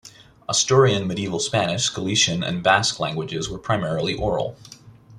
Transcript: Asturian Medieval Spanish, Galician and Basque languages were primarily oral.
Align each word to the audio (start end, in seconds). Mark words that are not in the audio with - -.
Asturian 0.49 1.05
Medieval 1.05 1.37
Spanish, 1.37 1.87
Galician 1.87 2.43
and 2.43 2.63
Basque 2.63 2.99
languages 2.99 3.51
were 3.51 3.59
primarily 3.59 4.15
oral. 4.15 4.55